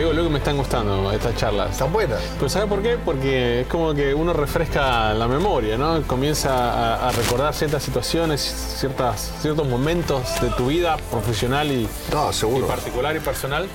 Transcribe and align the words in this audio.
Te 0.00 0.04
digo 0.06 0.16
lo 0.16 0.24
que 0.24 0.30
me 0.30 0.38
están 0.38 0.56
gustando 0.56 1.12
estas 1.12 1.36
charlas. 1.36 1.72
Están 1.72 1.92
buenas. 1.92 2.22
Pero 2.38 2.48
¿sabe 2.48 2.66
por 2.66 2.80
qué? 2.80 2.96
Porque 3.04 3.60
es 3.60 3.66
como 3.66 3.92
que 3.92 4.14
uno 4.14 4.32
refresca 4.32 5.12
la 5.12 5.28
memoria, 5.28 5.76
¿no? 5.76 6.00
Comienza 6.06 6.54
a, 6.94 7.10
a 7.10 7.12
recordar 7.12 7.52
ciertas 7.52 7.82
situaciones, 7.82 8.40
ciertas, 8.40 9.20
ciertos 9.42 9.68
momentos 9.68 10.40
de 10.40 10.48
tu 10.52 10.68
vida 10.68 10.96
profesional 11.10 11.70
y, 11.70 11.86
No, 12.10 12.32
seguro. 12.32 12.64
y 12.64 12.68
particular 12.70 13.14
y 13.14 13.20
personal. 13.20 13.68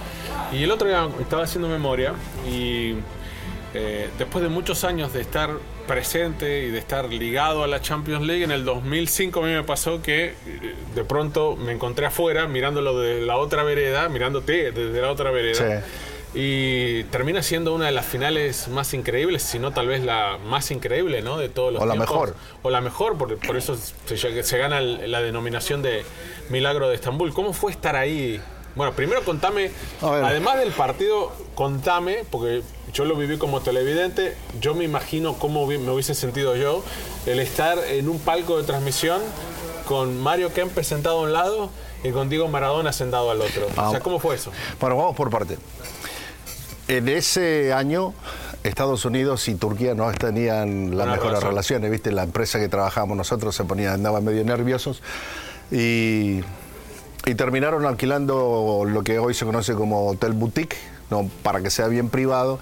Y 0.51 0.63
el 0.63 0.71
otro 0.71 0.87
día 0.87 1.07
estaba 1.19 1.43
haciendo 1.43 1.67
memoria 1.67 2.13
y 2.50 2.95
eh, 3.75 4.09
después 4.17 4.41
de 4.41 4.50
muchos 4.50 4.83
años 4.83 5.13
de 5.13 5.21
estar 5.21 5.51
presente 5.85 6.66
y 6.66 6.71
de 6.71 6.79
estar 6.79 7.05
ligado 7.07 7.63
a 7.63 7.67
la 7.67 7.81
Champions 7.81 8.25
League, 8.25 8.44
en 8.44 8.50
el 8.50 8.66
2005 8.66 9.41
a 9.41 9.44
mí 9.44 9.53
me 9.53 9.61
pasó 9.63 10.01
que 10.01 10.29
eh, 10.47 10.75
de 10.95 11.03
pronto 11.03 11.55
me 11.55 11.71
encontré 11.73 12.07
afuera 12.07 12.47
mirándolo 12.47 13.00
de 13.00 13.21
la 13.21 13.38
otra 13.38 13.61
vereda, 13.61 14.09
mirándote 14.09 14.71
desde 14.71 15.00
la 15.00 15.11
otra 15.11 15.29
vereda. 15.29 15.83
Y 16.38 17.03
termina 17.06 17.41
siendo 17.41 17.73
una 17.73 17.85
de 17.85 17.91
las 17.94 18.06
finales 18.06 18.68
más 18.68 18.94
increíbles, 18.94 19.41
si 19.41 19.57
no 19.57 19.72
tal 19.72 19.88
vez 19.88 20.03
la 20.03 20.38
más 20.46 20.69
increíble, 20.72 21.22
¿no? 21.22 21.38
De 21.38 21.47
todos 21.47 21.72
los 21.72 21.81
O 21.81 21.85
la 21.85 21.94
tiempos. 21.94 22.12
mejor. 22.12 22.35
O 22.62 22.69
la 22.69 22.81
mejor, 22.81 23.18
por, 23.18 23.38
por 23.38 23.56
eso 23.56 23.78
se, 24.06 24.44
se 24.44 24.57
gana 24.57 24.81
la 24.81 25.22
denominación 25.22 25.81
de 25.81 26.03
Milagro 26.50 26.90
de 26.90 26.95
Estambul. 26.95 27.34
¿Cómo 27.34 27.53
fue 27.53 27.72
estar 27.72 27.95
ahí? 27.95 28.41
Bueno, 28.75 28.91
primero 28.91 29.24
contame, 29.24 29.72
además 30.01 30.57
del 30.59 30.72
partido, 30.74 31.31
contame, 31.56 32.25
porque 32.29 32.62
yo 32.94 33.06
lo 33.06 33.16
viví 33.16 33.38
como 33.38 33.62
televidente, 33.62 34.35
yo 34.59 34.75
me 34.75 34.84
imagino 34.84 35.35
cómo 35.35 35.66
me 35.66 35.78
hubiese 35.90 36.13
sentido 36.13 36.57
yo 36.57 36.84
el 37.25 37.40
estar 37.40 37.78
en 37.88 38.09
un 38.09 38.19
palco 38.19 38.57
de 38.57 38.63
transmisión 38.63 39.22
con 39.88 40.19
Mario 40.22 40.51
Kempe 40.53 40.84
sentado 40.84 41.19
a 41.19 41.22
un 41.22 41.31
lado 41.31 41.69
y 42.03 42.12
con 42.12 42.28
Diego 42.28 42.50
Maradona 42.50 42.91
sentado 42.91 43.31
al 43.31 43.40
otro. 43.40 43.66
O 43.68 43.74
sea, 43.91 43.97
Ah. 43.97 44.00
¿cómo 44.03 44.19
fue 44.19 44.35
eso? 44.35 44.51
Bueno, 44.81 44.97
vamos 44.97 45.16
por 45.16 45.29
parte. 45.29 45.57
En 46.88 47.09
ese 47.09 47.73
año, 47.73 48.13
Estados 48.63 49.06
Unidos 49.06 49.47
y 49.47 49.56
Turquía 49.56 49.96
no 49.96 50.12
tenían 50.13 50.96
las 50.97 51.07
mejores 51.07 51.40
relaciones, 51.50 51.90
¿viste? 51.91 52.12
La 52.12 52.23
empresa 52.23 52.59
que 52.59 52.68
trabajábamos 52.69 53.18
nosotros 53.18 53.56
se 53.56 53.63
ponía, 53.63 53.94
andaba 53.94 54.22
medio 54.22 54.44
nerviosos 54.44 55.01
y, 55.72 56.41
y 57.25 57.35
terminaron 57.35 57.85
alquilando 57.85 58.84
lo 58.88 59.03
que 59.03 59.18
hoy 59.18 59.34
se 59.34 59.45
conoce 59.45 59.74
como 59.74 60.07
hotel 60.09 60.34
boutique, 60.34 60.78
¿no? 61.09 61.29
para 61.44 61.62
que 61.62 61.69
sea 61.72 61.88
bien 61.88 62.09
privado. 62.09 62.59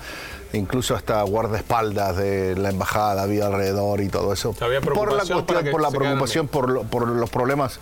Incluso 0.53 0.95
hasta 0.95 1.21
guardaespaldas 1.23 2.15
de 2.15 2.55
la 2.55 2.69
embajada 2.69 3.23
había 3.23 3.47
alrededor 3.47 4.01
y 4.01 4.07
todo 4.09 4.31
eso. 4.31 4.55
Había 4.61 4.81
por 4.81 4.93
la 5.11 5.23
preocupación 5.23 5.45
cuestión, 5.45 5.71
por 5.71 5.81
la 5.81 5.89
preocupación 5.91 6.47
por, 6.47 6.69
lo- 6.69 6.83
por 6.83 7.07
los 7.07 7.29
problemas 7.31 7.79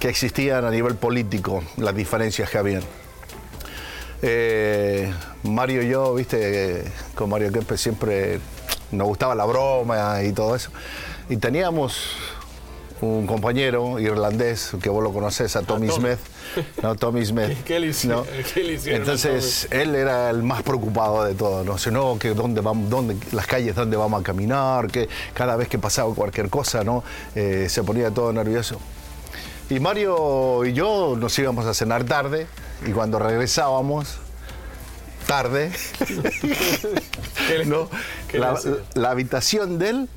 que 0.00 0.08
existían 0.08 0.64
a 0.64 0.70
nivel 0.70 0.94
político, 0.96 1.62
las 1.76 1.94
diferencias 1.94 2.48
que 2.48 2.56
habían. 2.56 2.82
Eh, 4.26 5.12
Mario 5.42 5.82
y 5.82 5.88
yo, 5.90 6.14
viste, 6.14 6.82
con 7.14 7.28
Mario 7.28 7.52
Kempe 7.52 7.76
siempre 7.76 8.40
nos 8.90 9.06
gustaba 9.06 9.34
la 9.34 9.44
broma 9.44 10.22
y 10.22 10.32
todo 10.32 10.56
eso. 10.56 10.70
Y 11.28 11.36
teníamos 11.36 12.16
un 13.02 13.26
compañero 13.26 13.98
irlandés, 13.98 14.72
que 14.80 14.88
vos 14.88 15.02
lo 15.02 15.12
conocés, 15.12 15.54
a 15.56 15.62
Tommy 15.62 15.88
Tommy. 15.88 16.00
Smith. 16.14 16.18
¿no? 16.82 16.94
Tommy 16.94 17.22
Smith. 17.26 17.64
¿Qué- 17.66 17.78
le 17.78 17.88
hicieron? 17.88 18.20
¿no? 18.24 18.44
¿Qué 18.54 18.62
le 18.64 18.72
hicieron 18.74 19.00
a 19.02 19.04
Entonces, 19.04 19.68
él 19.70 19.94
era 19.94 20.30
el 20.30 20.42
más 20.42 20.62
preocupado 20.62 21.22
de 21.24 21.34
todo, 21.34 21.62
¿no? 21.62 21.76
sé, 21.76 21.90
no, 21.90 22.18
que 22.18 22.30
dónde 22.30 22.62
vamos, 22.62 22.88
dónde, 22.88 23.16
las 23.32 23.46
calles 23.46 23.74
donde 23.74 23.98
vamos 23.98 24.22
a 24.22 24.24
caminar, 24.24 24.86
que 24.90 25.06
cada 25.34 25.56
vez 25.56 25.68
que 25.68 25.78
pasaba 25.78 26.14
cualquier 26.14 26.48
cosa, 26.48 26.82
¿no? 26.82 27.04
Eh, 27.34 27.66
se 27.68 27.82
ponía 27.82 28.10
todo 28.10 28.32
nervioso. 28.32 28.80
Y 29.70 29.80
Mario 29.80 30.64
y 30.64 30.72
yo 30.72 31.16
nos 31.18 31.38
íbamos 31.38 31.66
a 31.66 31.74
cenar 31.74 32.04
tarde 32.04 32.46
y 32.86 32.90
cuando 32.92 33.18
regresábamos, 33.18 34.18
tarde, 35.26 35.72
¿Qué 37.48 37.58
le- 37.58 37.64
¿no? 37.66 37.88
la, 38.32 38.58
la 38.94 39.10
habitación 39.10 39.78
de 39.78 39.88
él 39.90 40.08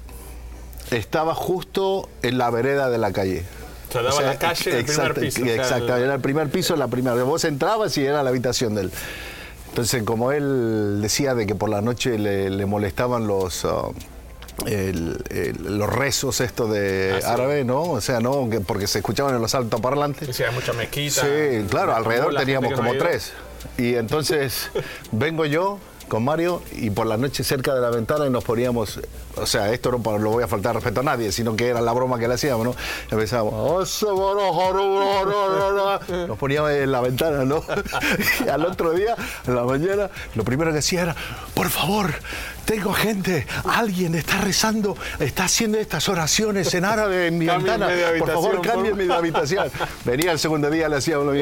estaba 0.92 1.34
justo 1.34 2.10
en 2.24 2.38
la 2.38 2.50
vereda 2.50 2.90
de 2.90 2.98
la 2.98 3.12
calle. 3.12 3.44
O 3.90 3.92
sea, 3.94 4.02
daba 4.02 4.22
la 4.22 4.38
calle 4.38 4.70
en 4.72 4.78
el 4.80 4.86
primer 4.86 5.08
exacto, 5.08 5.22
piso, 5.22 5.42
o 5.42 5.46
sea, 5.46 5.56
exacto, 5.56 5.96
era 5.96 6.14
el 6.16 6.22
primer 6.22 6.50
piso, 6.50 6.76
la 6.76 6.88
primera. 6.90 7.24
Vos 7.24 7.46
entrabas 7.46 7.98
y 7.98 8.06
era 8.06 8.22
la 8.24 8.30
habitación 8.30 8.76
de 8.76 8.82
él. 8.82 8.92
Entonces, 9.70 10.04
como 10.04 10.32
él 10.34 11.00
decía 11.02 11.36
de 11.36 11.46
que 11.48 11.56
por 11.56 11.70
la 11.70 11.82
noche 11.82 12.18
le, 12.18 12.50
le 12.50 12.66
molestaban 12.66 13.28
los... 13.28 13.64
ah, 13.64 13.84
el- 14.66 15.24
el- 15.30 15.78
los 15.78 15.90
rezos 15.90 16.42
estos 16.42 16.72
de 16.72 17.14
Ah, 17.18 17.22
sí. 17.22 17.28
árabe, 17.28 17.64
¿no? 17.64 17.84
O 17.84 18.02
sea, 18.02 18.20
¿no? 18.20 18.50
Que- 18.50 18.60
porque 18.60 18.88
se 18.88 19.00
escuchaban 19.00 19.36
en 19.36 19.42
los 19.42 19.54
altoparlantes. 19.56 20.36
Sí, 20.36 20.44
hay 20.44 20.54
mucha 20.54 20.74
mezquita. 20.74 21.22
Sí, 21.22 21.66
claro, 21.70 21.96
alrededor 21.96 22.36
teníamos 22.36 22.74
como 22.74 22.94
tres. 22.98 23.34
Y 23.78 23.96
entonces 23.96 24.70
vengo 25.12 25.46
yo 25.46 25.80
con 26.08 26.24
Mario 26.24 26.62
y 26.74 26.90
por 26.90 27.06
la 27.06 27.18
noche 27.18 27.44
cerca 27.44 27.74
de 27.74 27.82
la 27.82 27.90
ventana 27.90 28.26
y 28.26 28.30
nos 28.30 28.44
poníamos, 28.44 29.00
o 29.36 29.46
sea, 29.46 29.72
esto 29.72 29.92
no 29.92 30.18
lo 30.18 30.32
voy 30.32 30.44
a 30.44 30.48
faltar 30.48 30.76
respeto 30.76 31.02
a 31.02 31.04
nadie, 31.04 31.32
sino 31.32 31.56
que 31.56 31.68
era 31.68 31.82
la 31.82 31.94
broma 31.94 32.18
que 32.18 32.28
le 32.28 32.36
hacíamos, 32.36 32.66
¿no? 32.66 32.76
Empezábamos, 33.12 34.04
nos 36.28 36.38
poníamos 36.38 36.72
en 36.72 36.92
la 36.92 37.02
ventana, 37.02 37.46
¿no? 37.46 37.64
Y 38.46 38.50
al 38.50 38.66
otro 38.66 38.92
día, 38.92 39.16
en 39.46 39.56
la 39.56 39.64
mañana, 39.64 40.10
lo 40.36 40.44
primero 40.44 40.72
que 40.72 40.80
hacía 40.80 41.02
era, 41.04 41.16
por 41.54 41.70
favor, 41.70 42.14
tengo 42.66 42.94
gente, 42.94 43.48
alguien 43.66 44.16
está 44.16 44.40
rezando, 44.40 44.98
está 45.20 45.46
haciendo 45.46 45.78
estas 45.78 46.10
oraciones 46.10 46.74
en 46.74 46.86
árabe 46.86 47.28
en 47.28 47.38
mi 47.38 47.46
ventana, 47.46 47.90
por 48.20 48.32
favor, 48.32 48.62
cámbienme 48.62 49.06
de 49.06 49.14
habitación. 49.14 49.70
Venía 50.04 50.32
el 50.32 50.40
segundo 50.40 50.70
día, 50.70 50.90
le 50.90 50.98
hacía 50.98 51.20
uno, 51.20 51.34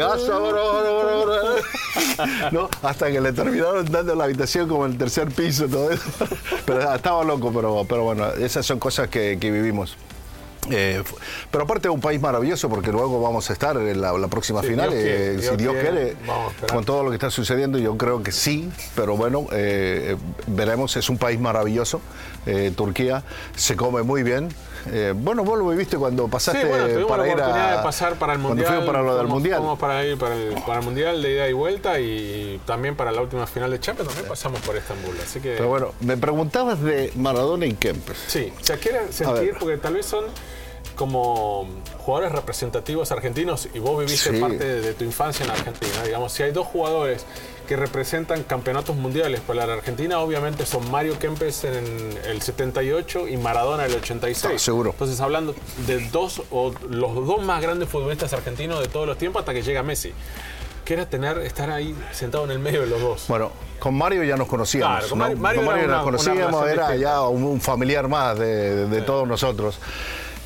¿no? 2.51 2.69
Hasta 2.81 3.11
que 3.11 3.21
le 3.21 3.33
terminaron 3.33 3.85
dando 3.91 4.15
la 4.15 4.25
habitación 4.25 4.67
como 4.67 4.85
el 4.85 4.97
tercer 4.97 5.29
piso, 5.29 5.67
todo 5.67 5.91
eso. 5.91 6.03
Pero 6.65 6.93
estaba 6.93 7.23
loco, 7.23 7.51
pero, 7.53 7.85
pero 7.87 8.03
bueno, 8.03 8.27
esas 8.33 8.65
son 8.65 8.79
cosas 8.79 9.07
que, 9.07 9.37
que 9.39 9.51
vivimos. 9.51 9.97
Eh, 10.71 11.03
pero 11.51 11.63
aparte 11.65 11.87
es 11.87 11.93
un 11.93 12.01
país 12.01 12.19
maravilloso 12.19 12.69
porque 12.69 12.91
luego 12.91 13.21
vamos 13.21 13.49
a 13.49 13.53
estar 13.53 13.77
en 13.77 14.01
la, 14.01 14.13
la 14.13 14.27
próxima 14.27 14.61
Si 14.61 14.69
final, 14.69 14.89
Dios 14.89 15.01
quiere, 15.03 15.25
eh, 15.27 15.31
Dios 15.37 15.51
si 15.51 15.57
Dios 15.57 15.75
quiere, 15.75 16.15
con 16.71 16.83
todo 16.83 17.03
lo 17.03 17.09
que 17.09 17.15
está 17.15 17.29
sucediendo, 17.29 17.77
yo 17.77 17.97
creo 17.97 18.23
que 18.23 18.31
sí, 18.31 18.69
pero 18.95 19.15
bueno, 19.15 19.47
eh, 19.51 20.15
veremos, 20.47 20.95
es 20.97 21.09
un 21.09 21.17
país 21.17 21.39
maravilloso, 21.39 22.01
eh, 22.45 22.71
Turquía, 22.75 23.23
se 23.55 23.75
come 23.75 24.01
muy 24.03 24.23
bien. 24.23 24.49
Bueno, 25.15 25.43
vos 25.43 25.57
lo 25.57 25.67
viviste 25.67 25.97
cuando 25.97 26.27
pasaste 26.27 26.61
Sí, 26.61 26.67
bueno, 26.67 27.07
para 27.07 27.25
la 27.25 27.31
ir 27.31 27.41
a... 27.41 27.77
de 27.77 27.83
pasar 27.83 28.13
para 28.19 28.33
el 28.33 28.39
cuando 28.39 28.49
Mundial. 28.49 28.67
fuimos 28.67 28.85
para 28.85 29.01
lo 29.01 29.17
del 29.17 29.27
Mundial. 29.27 29.57
fuimos 29.57 29.79
para 29.79 30.05
ir 30.05 30.15
para 30.15 30.35
el, 30.35 30.53
para 30.61 30.79
el 30.79 30.85
Mundial 30.85 31.21
de 31.23 31.31
ida 31.31 31.49
y 31.49 31.53
vuelta 31.53 31.99
y 31.99 32.61
también 32.67 32.95
para 32.95 33.11
la 33.11 33.21
última 33.21 33.47
final 33.47 33.71
de 33.71 33.79
Champions 33.79 34.09
también 34.09 34.29
pasamos 34.29 34.61
por 34.61 34.75
Estambul. 34.77 35.15
Así 35.23 35.39
que... 35.39 35.55
Pero 35.57 35.69
bueno, 35.69 35.91
me 36.01 36.17
preguntabas 36.17 36.83
de 36.83 37.11
Maradona 37.15 37.65
y 37.65 37.73
Kempes. 37.73 38.17
Sí, 38.27 38.53
o 38.61 38.63
sea, 38.63 38.77
quiere 38.77 38.99
A 38.99 39.11
sentir, 39.11 39.55
porque 39.59 39.77
tal 39.77 39.95
vez 39.95 40.05
son 40.05 40.25
como 40.95 41.67
jugadores 41.99 42.31
representativos 42.31 43.11
argentinos 43.11 43.67
y 43.73 43.79
vos 43.79 43.99
viviste 43.99 44.31
Sí. 44.33 44.39
parte 44.39 44.57
de, 44.65 44.81
de 44.81 44.93
tu 44.93 45.03
infancia 45.03 45.43
en 45.45 45.51
Argentina. 45.51 46.03
Digamos, 46.03 46.31
si 46.31 46.43
hay 46.43 46.51
dos 46.51 46.65
jugadores 46.67 47.25
que 47.67 47.75
representan 47.75 48.43
campeonatos 48.43 48.95
mundiales 48.95 49.39
para 49.41 49.65
la 49.65 49.73
Argentina, 49.73 50.19
obviamente 50.19 50.65
son 50.67 50.89
Mario 50.91 51.17
Kempes 51.17 51.63
en 51.63 52.17
el 52.25 52.41
78 52.41 53.27
y 53.27 53.37
Maradona 53.37 53.85
en 53.85 53.91
el 53.91 53.97
86. 53.97 54.53
Ah, 54.55 54.59
seguro. 54.59 54.91
Entonces, 54.91 55.19
hablando 55.19 55.55
de 55.87 56.07
dos 56.09 56.43
o 56.51 56.71
los 56.89 57.15
dos 57.27 57.43
más 57.43 57.61
grandes 57.61 57.89
futbolistas 57.89 58.33
argentinos 58.33 58.79
de 58.81 58.87
todos 58.87 59.07
los 59.07 59.17
tiempos 59.17 59.39
hasta 59.41 59.53
que 59.53 59.63
llega 59.63 59.81
Messi. 59.83 60.13
Que 60.85 60.93
era 60.93 61.09
tener, 61.09 61.39
estar 61.39 61.71
ahí 61.71 61.95
sentado 62.11 62.43
en 62.45 62.51
el 62.51 62.59
medio 62.59 62.81
de 62.81 62.87
los 62.87 63.01
dos. 63.01 63.25
Bueno, 63.27 63.51
con 63.79 63.95
Mario 63.97 64.23
ya 64.23 64.37
nos 64.37 64.47
conocíamos. 64.47 64.97
Claro, 64.99 65.09
con 65.09 65.17
¿no? 65.17 65.25
Mario- 65.25 65.37
Mario 65.39 65.61
Con 65.61 65.65
era 65.65 65.71
Mario 65.75 65.87
una- 65.87 65.95
nos 65.95 66.05
conocíamos, 66.05 66.67
era 66.69 66.87
distinta. 66.89 66.95
ya 66.97 67.21
un, 67.27 67.43
un 67.43 67.59
familiar 67.59 68.07
más 68.07 68.37
de, 68.37 68.85
de 68.85 69.01
todos 69.01 69.27
nosotros. 69.27 69.79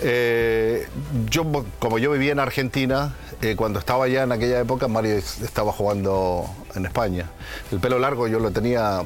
Eh, 0.02 0.88
yo, 1.30 1.46
como 1.80 1.98
yo 2.00 2.12
vivía 2.12 2.32
en 2.32 2.40
Argentina, 2.40 3.16
eh, 3.42 3.56
cuando 3.56 3.80
estaba 3.80 4.06
allá 4.06 4.24
en 4.24 4.32
aquella 4.32 4.60
época, 4.60 4.88
Mario 4.88 5.16
es- 5.18 5.42
estaba 5.42 5.72
jugando 5.72 6.46
en 6.76 6.86
España. 6.86 7.30
El 7.72 7.80
pelo 7.80 8.00
largo 8.00 8.28
yo 8.28 8.40
lo 8.40 8.52
tenía 8.52 9.02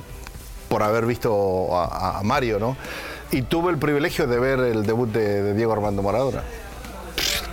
por 0.70 0.84
haber 0.84 1.06
visto 1.06 1.70
a, 1.76 2.22
Mario, 2.24 2.60
¿no? 2.60 2.76
Y 3.32 3.44
tuve 3.44 3.72
el 3.72 3.78
privilegio 3.78 4.28
de 4.28 4.40
ver 4.40 4.60
el 4.60 4.86
debut 4.86 5.10
de, 5.12 5.54
Diego 5.54 5.74
Armando 5.74 6.02
Maradona. 6.02 6.44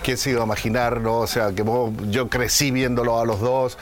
¿Quién 0.03 0.17
se 0.17 0.31
iba 0.31 0.41
a 0.41 0.45
imaginar, 0.45 1.01
no? 1.01 1.19
O 1.19 1.27
sea, 1.27 1.51
que 1.51 1.63
yo 2.09 2.29
crecí 2.29 2.71
viéndolo 2.71 3.19
a 3.19 3.25
los 3.25 3.39
dos. 3.39 3.77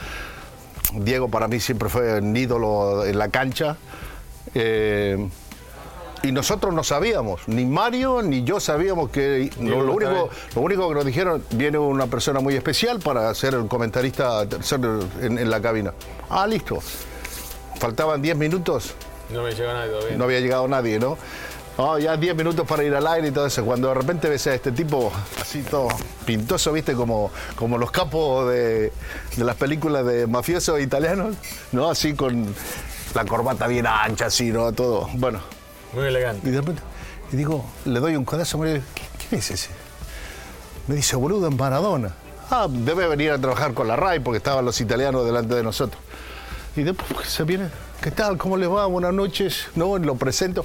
Diego 0.94 1.28
para 1.28 1.48
mí 1.48 1.60
siempre 1.60 1.88
fue 1.88 2.18
un 2.18 2.36
ídolo 2.36 3.04
en 3.06 3.18
la 3.18 3.28
cancha. 3.28 3.76
Eh, 4.54 5.28
y 6.22 6.32
nosotros 6.32 6.74
no 6.74 6.84
sabíamos, 6.84 7.40
ni 7.46 7.64
Mario 7.64 8.22
ni 8.22 8.44
yo 8.44 8.60
sabíamos 8.60 9.10
que 9.10 9.50
lo, 9.60 9.82
lo 9.82 9.92
único, 9.94 10.10
sabe. 10.10 10.50
lo 10.54 10.60
único 10.62 10.88
que 10.88 10.94
nos 10.94 11.04
dijeron, 11.04 11.42
viene 11.52 11.78
una 11.78 12.06
persona 12.06 12.40
muy 12.40 12.54
especial 12.54 12.98
para 13.00 13.32
ser 13.34 13.54
el 13.54 13.66
comentarista 13.68 14.46
ser 14.60 14.80
en, 15.20 15.38
en 15.38 15.50
la 15.50 15.60
cabina. 15.60 15.92
Ah, 16.28 16.46
listo. 16.46 16.78
Faltaban 17.78 18.20
10 18.20 18.36
minutos, 18.36 18.94
No 19.30 19.42
me 19.42 19.52
llega 19.52 19.72
nadie 19.72 19.90
todavía. 19.92 20.16
no 20.18 20.24
había 20.24 20.40
llegado 20.40 20.68
nadie, 20.68 20.98
¿no? 20.98 21.16
No, 21.78 21.98
ya 21.98 22.14
10 22.18 22.36
minutos 22.36 22.66
para 22.66 22.84
ir 22.84 22.94
al 22.94 23.06
aire 23.06 23.28
y 23.28 23.30
todo 23.30 23.46
eso. 23.46 23.64
Cuando 23.64 23.88
de 23.88 23.94
repente 23.94 24.28
ves 24.28 24.46
a 24.48 24.54
este 24.54 24.70
tipo 24.72 25.10
así 25.40 25.62
todo 25.62 25.88
pintoso, 26.26 26.72
¿viste? 26.72 26.92
Como, 26.92 27.30
como 27.56 27.78
los 27.78 27.90
capos 27.90 28.50
de, 28.50 28.92
de 29.36 29.44
las 29.44 29.56
películas 29.56 30.04
de 30.04 30.26
mafiosos 30.26 30.78
italianos, 30.80 31.36
¿no? 31.72 31.88
Así 31.88 32.12
con 32.12 32.54
la 33.14 33.24
corbata 33.24 33.66
bien 33.66 33.86
ancha, 33.86 34.26
así, 34.26 34.50
¿no? 34.50 34.72
Todo. 34.72 35.08
Bueno, 35.14 35.40
Muy 35.92 36.04
elegante. 36.06 36.48
y 36.48 36.52
de 36.52 36.58
repente, 36.60 36.82
y 37.32 37.36
digo, 37.36 37.64
le 37.84 38.00
doy 38.00 38.16
un 38.16 38.24
codazo, 38.24 38.58
me 38.58 38.74
dice, 38.74 38.84
¿Qué- 38.94 39.02
¿quién 39.28 39.38
es 39.40 39.50
ese? 39.50 39.70
Me 40.86 40.94
dice, 40.94 41.16
boludo, 41.16 41.46
en 41.48 41.56
Maradona. 41.56 42.14
Ah, 42.50 42.66
debe 42.68 43.06
venir 43.06 43.30
a 43.30 43.38
trabajar 43.38 43.74
con 43.74 43.86
la 43.86 43.96
RAI 43.96 44.20
porque 44.20 44.38
estaban 44.38 44.64
los 44.64 44.80
italianos 44.80 45.24
delante 45.24 45.54
de 45.54 45.62
nosotros. 45.62 46.02
Y 46.76 46.82
después 46.82 47.28
se 47.28 47.44
viene, 47.44 47.68
¿qué 48.00 48.10
tal? 48.10 48.36
¿Cómo 48.38 48.56
les 48.56 48.68
va? 48.68 48.86
Buenas 48.86 49.12
noches. 49.12 49.66
No, 49.76 49.96
lo 49.98 50.14
presento. 50.16 50.64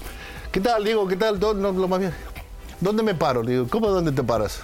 ¿Qué 0.52 0.62
tal, 0.62 0.84
Diego? 0.84 1.08
¿Qué 1.08 1.16
tal? 1.16 1.40
¿Dónde 1.40 3.04
me 3.04 3.14
paro? 3.16 3.44
Le 3.44 3.52
digo, 3.54 3.68
¿cómo 3.70 3.90
dónde 3.90 4.12
te 4.12 4.24
paras? 4.24 4.60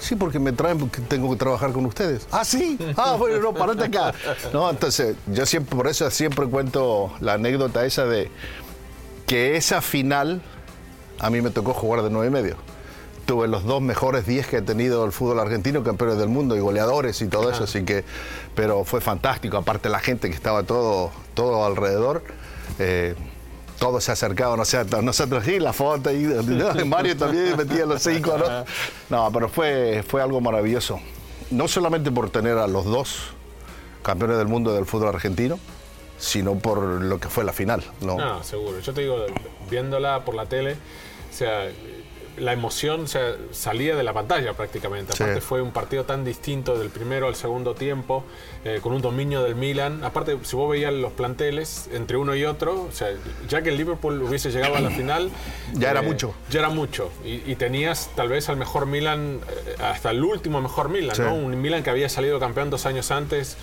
Sí, 0.00 0.14
porque 0.14 0.38
me 0.38 0.52
traen 0.52 0.78
porque 0.78 1.00
tengo 1.00 1.28
que 1.30 1.36
trabajar 1.36 1.72
con 1.72 1.84
ustedes. 1.86 2.26
Ah, 2.30 2.44
sí. 2.44 2.78
Ah, 2.96 3.16
bueno, 3.18 3.38
no, 3.40 3.52
parate 3.52 3.84
acá. 3.84 4.12
No, 4.52 4.70
entonces, 4.70 5.16
yo 5.26 5.44
siempre, 5.44 5.76
por 5.76 5.88
eso 5.88 6.08
siempre 6.10 6.46
cuento 6.46 7.12
la 7.20 7.34
anécdota 7.34 7.84
esa 7.84 8.04
de 8.06 8.30
que 9.28 9.56
esa 9.56 9.82
final 9.82 10.40
a 11.20 11.30
mí 11.30 11.40
me 11.42 11.50
tocó 11.50 11.74
jugar 11.74 12.02
de 12.02 12.10
nueve 12.10 12.28
y 12.28 12.30
medio. 12.30 12.56
Tuve 13.26 13.46
los 13.46 13.64
dos 13.64 13.82
mejores 13.82 14.26
10 14.26 14.46
que 14.46 14.56
ha 14.56 14.64
tenido 14.64 15.04
el 15.04 15.12
fútbol 15.12 15.38
argentino, 15.38 15.84
campeones 15.84 16.16
del 16.16 16.30
mundo 16.30 16.56
y 16.56 16.60
goleadores 16.60 17.20
y 17.20 17.28
todo 17.28 17.50
eso, 17.50 17.64
así 17.64 17.84
que, 17.84 18.04
pero 18.54 18.84
fue 18.84 19.02
fantástico. 19.02 19.58
Aparte 19.58 19.90
la 19.90 20.00
gente 20.00 20.30
que 20.30 20.34
estaba 20.34 20.62
todo, 20.62 21.10
todo 21.34 21.66
alrededor, 21.66 22.24
eh, 22.78 23.14
todos 23.78 24.02
se 24.02 24.12
acercaban, 24.12 24.58
no 24.58 24.64
sé, 24.64 24.82
nosotros 25.02 25.44
sí, 25.44 25.58
la 25.58 25.74
foto 25.74 26.10
y 26.10 26.22
¿no? 26.22 26.72
Mario 26.86 27.14
también 27.18 27.54
metía 27.54 27.84
los 27.84 28.02
cinco, 28.02 28.38
¿no? 28.38 28.64
No, 29.10 29.30
pero 29.30 29.50
fue, 29.50 30.02
fue 30.08 30.22
algo 30.22 30.40
maravilloso. 30.40 30.98
No 31.50 31.68
solamente 31.68 32.10
por 32.10 32.30
tener 32.30 32.56
a 32.56 32.66
los 32.66 32.86
dos 32.86 33.34
campeones 34.02 34.38
del 34.38 34.48
mundo 34.48 34.72
del 34.72 34.86
fútbol 34.86 35.08
argentino, 35.08 35.58
sino 36.18 36.54
por 36.58 36.82
lo 36.82 37.18
que 37.18 37.28
fue 37.28 37.44
la 37.44 37.52
final, 37.52 37.82
¿no? 38.00 38.16
No, 38.18 38.42
seguro. 38.42 38.80
Yo 38.80 38.92
te 38.92 39.02
digo, 39.02 39.24
viéndola 39.70 40.24
por 40.24 40.34
la 40.34 40.46
tele, 40.46 40.72
o 40.74 41.34
sea, 41.36 41.68
la 42.36 42.52
emoción 42.52 43.00
o 43.02 43.06
sea, 43.08 43.34
salía 43.50 43.96
de 43.96 44.04
la 44.04 44.12
pantalla 44.12 44.52
prácticamente. 44.54 45.12
Sí. 45.12 45.22
Aparte 45.24 45.40
fue 45.40 45.60
un 45.60 45.72
partido 45.72 46.04
tan 46.04 46.24
distinto 46.24 46.78
del 46.78 46.88
primero 46.88 47.26
al 47.26 47.34
segundo 47.34 47.74
tiempo, 47.74 48.22
eh, 48.64 48.78
con 48.80 48.92
un 48.92 49.02
dominio 49.02 49.42
del 49.42 49.56
Milan. 49.56 50.04
Aparte, 50.04 50.38
si 50.44 50.54
vos 50.54 50.70
veías 50.70 50.92
los 50.92 51.12
planteles 51.12 51.88
entre 51.92 52.16
uno 52.16 52.36
y 52.36 52.44
otro, 52.44 52.82
o 52.82 52.92
sea, 52.92 53.08
ya 53.48 53.62
que 53.62 53.70
el 53.70 53.76
Liverpool 53.76 54.22
hubiese 54.22 54.52
llegado 54.52 54.76
a 54.76 54.80
la 54.80 54.90
final... 54.90 55.26
eh, 55.26 55.30
Ya 55.78 55.90
era 55.90 56.00
mucho. 56.02 56.32
Ya 56.48 56.60
era 56.60 56.68
mucho. 56.68 57.10
Y, 57.24 57.42
y 57.50 57.56
tenías 57.56 58.10
tal 58.14 58.28
vez 58.28 58.48
al 58.48 58.56
mejor 58.56 58.86
Milan, 58.86 59.40
eh, 59.66 59.74
hasta 59.82 60.12
el 60.12 60.22
último 60.22 60.60
mejor 60.60 60.90
Milan, 60.90 61.16
Sí. 61.16 61.22
¿no? 61.22 61.34
Un 61.34 61.60
Milan 61.60 61.82
que 61.82 61.90
había 61.90 62.08
salido 62.08 62.38
campeón 62.38 62.70
dos 62.70 62.86
años 62.86 63.10
antes 63.10 63.56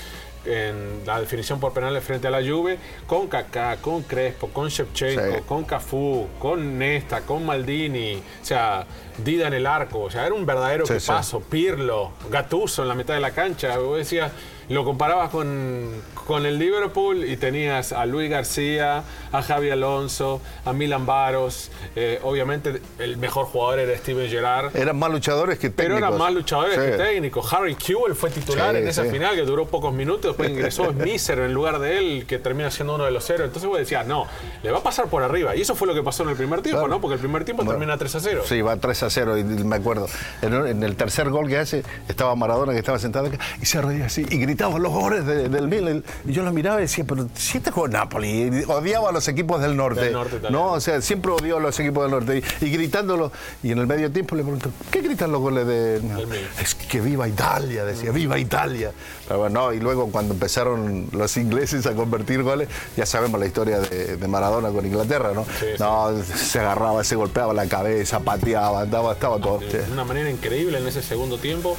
en 0.46 1.02
la 1.06 1.20
definición 1.20 1.60
por 1.60 1.74
penales 1.74 2.04
frente 2.04 2.28
a 2.28 2.32
la 2.32 2.40
Juve, 2.42 2.78
con 3.08 3.28
Kaká, 3.28 3.78
con 3.78 4.04
Crespo, 4.04 4.50
con 4.50 4.70
Shevchenko, 4.70 5.36
Sí. 5.38 5.42
con 5.48 5.64
Cafú, 5.66 6.28
con 6.40 6.78
Nesta, 6.78 7.22
con 7.22 7.46
Maldini, 7.46 8.16
o 8.42 8.46
sea, 8.46 8.86
Dida 9.18 9.48
en 9.48 9.54
el 9.54 9.66
arco, 9.66 10.02
o 10.02 10.10
sea, 10.12 10.26
era 10.26 10.36
un 10.36 10.46
verdadero 10.46 10.86
Sí, 10.86 11.00
sí. 11.00 11.08
paso, 11.08 11.40
Pirlo, 11.40 12.12
Gattuso 12.30 12.82
en 12.82 12.90
la 12.90 12.96
mitad 12.96 13.14
de 13.14 13.22
la 13.22 13.32
cancha, 13.32 13.78
vos 13.78 13.98
decías, 13.98 14.32
lo 14.70 14.84
comparabas 14.84 15.30
con, 15.30 15.90
con 16.26 16.46
el 16.46 16.58
Liverpool 16.60 17.24
y 17.24 17.38
tenías 17.38 17.92
a 17.92 18.06
Luis 18.06 18.30
García, 18.30 19.04
a 19.32 19.42
Javi 19.42 19.70
Alonso, 19.70 20.42
a 20.66 20.74
Milan 20.74 21.06
Baros, 21.06 21.72
eh, 21.96 22.20
obviamente 22.24 22.82
el 23.00 23.18
mejor 23.18 23.46
jugador 23.46 23.80
era 23.80 23.98
Steven 23.98 24.30
Gerrard, 24.30 24.76
Eran 24.76 24.98
más 24.98 25.12
luchadores 25.12 25.60
que 25.60 25.70
técnicos. 25.70 25.86
pero 25.86 25.98
eran 26.08 26.18
más 26.18 26.34
luchadores 26.34 26.76
Sí. 26.76 26.82
que 26.82 26.98
técnicos. 26.98 27.54
Harry 27.54 27.76
Kewell 27.76 28.16
fue 28.16 28.30
titular 28.32 28.72
Sí, 28.76 28.82
en 28.82 28.88
esa 28.88 29.04
sí. 29.04 29.10
final 29.10 29.36
que 29.36 29.44
duró 29.44 29.66
pocos 29.68 29.94
minutos, 29.94 30.24
después 30.32 30.50
ingresó 30.50 30.92
Smisser 30.92 31.40
en 31.40 31.54
lugar 31.54 31.80
de 31.80 31.98
él, 31.98 32.26
que 32.28 32.40
termina 32.40 32.72
siendo 32.72 32.96
uno 32.96 33.06
de 33.06 33.12
los 33.12 33.24
cero. 33.26 33.46
Entonces 33.46 33.68
vos 33.70 33.78
decías, 33.78 34.06
no, 34.08 34.26
le 34.64 34.72
va 34.72 34.80
a 34.80 34.84
pasar 34.84 35.08
por 35.08 35.22
arriba. 35.24 35.56
Y 35.56 35.62
eso 35.62 35.76
fue 35.76 35.88
lo 35.88 35.94
que 35.94 36.02
pasó 36.04 36.24
en 36.24 36.30
el 36.30 36.36
primer 36.36 36.62
tiempo, 36.62 36.80
Claro. 36.82 36.96
¿no? 36.96 37.02
Porque 37.02 37.14
el 37.16 37.20
primer 37.20 37.46
tiempo 37.46 37.64
Bueno, 37.64 37.78
termina 37.80 37.98
3 37.98 38.16
a 38.16 38.20
0. 38.20 38.42
Sí, 38.46 38.62
va 38.62 38.76
3 38.78 39.04
a 39.04 39.10
0, 39.10 39.38
y 39.38 39.44
me 39.44 39.76
acuerdo. 39.76 40.08
En, 40.42 40.54
en 40.54 40.84
el 40.84 40.96
tercer 40.96 41.30
gol 41.30 41.48
que 41.48 41.58
hace, 41.58 41.84
estaba 42.08 42.36
Maradona 42.36 42.74
que 42.74 42.80
estaba 42.80 42.98
sentado 43.00 43.28
acá 43.28 43.38
y 43.62 43.66
se 43.66 43.78
arrodilla 43.78 44.06
así 44.08 44.26
y 44.30 44.38
gritaba 44.38 44.80
los 44.80 44.92
goles 44.92 45.26
de- 45.26 45.50
del 45.50 45.68
Milan. 45.68 46.04
Y 46.26 46.32
yo 46.32 46.44
lo 46.44 46.52
miraba 46.52 46.80
y 46.80 46.84
decía, 46.84 47.04
pero 47.08 47.28
si 47.36 47.58
este 47.58 47.72
juega 47.72 48.00
Napoli, 48.00 48.64
odiaba 48.68 49.10
a 49.10 49.12
los 49.12 49.28
equipos 49.28 49.62
del 49.62 49.76
norte. 49.76 50.02
Del 50.02 50.14
norte 50.14 50.38
italiano. 50.38 50.66
no, 50.66 50.74
o 50.74 50.80
sea, 50.80 51.02
siempre 51.02 51.32
odió 51.32 51.58
a 51.58 51.60
los 51.60 51.80
equipos 51.80 52.04
del 52.04 52.12
norte. 52.12 52.44
Y, 52.62 52.66
y 52.66 52.70
gritándolo. 52.70 53.32
Y 53.64 53.72
en 53.72 53.80
el 53.80 53.88
medio 53.88 54.12
tiempo 54.12 54.36
le 54.36 54.44
pregunto, 54.44 54.72
¿qué 54.92 55.02
gritan 55.02 55.32
los 55.32 55.42
goles 55.42 55.68
de.? 55.68 56.00
Milan. 56.02 56.30
Es 56.62 56.76
que 56.76 57.02
viva 57.02 57.28
Italia, 57.28 57.86
decía, 57.86 58.12
viva 58.12 58.38
Italia. 58.38 58.92
Pero 59.28 59.40
bueno, 59.40 59.62
no, 59.62 59.74
y 59.74 59.80
luego 59.80 60.12
cuando 60.12 60.34
empezaron 60.34 61.08
los 61.12 61.36
ingleses 61.38 61.86
a 61.86 61.94
convertir 61.94 62.44
goles, 62.44 62.70
ya 62.96 63.06
sabemos 63.06 63.40
la 63.40 63.46
historia 63.46 63.80
de, 63.80 64.18
de 64.18 64.28
Maradona 64.28 64.70
con 64.70 64.86
Inglaterra, 64.86 65.32
¿no? 65.34 65.46
Sí, 65.60 65.66
sí. 65.76 65.80
no, 65.80 66.12
se 66.24 66.60
agarraba, 66.60 67.04
se 67.04 67.16
golpeaba 67.16 67.54
la 67.54 67.68
cabeza, 67.68 68.20
pateaba, 68.20 68.82
andaba, 68.82 69.14
estaba 69.14 69.40
todo. 69.40 69.60
de 69.60 69.84
una 69.92 70.04
manera 70.04 70.30
increíble 70.30 70.78
en 70.78 70.88
ese 70.88 71.02
segundo 71.02 71.38
tiempo. 71.38 71.76